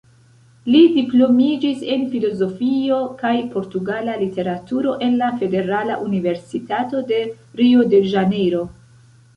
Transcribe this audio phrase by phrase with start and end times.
[0.75, 7.23] Li diplomiĝis en filozofio kaj portugala literaturo en la Federala Universitato de
[7.63, 8.67] Rio-de-Ĵanejro.